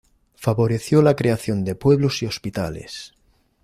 [0.35, 3.13] Favoreció la creación de pueblos y hospitales.